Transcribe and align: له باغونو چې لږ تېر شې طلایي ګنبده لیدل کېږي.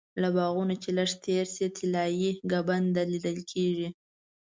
له 0.21 0.29
باغونو 0.35 0.75
چې 0.83 0.89
لږ 0.97 1.11
تېر 1.25 1.45
شې 1.55 1.67
طلایي 1.77 2.31
ګنبده 2.51 3.03
لیدل 3.11 3.37
کېږي. 3.51 3.87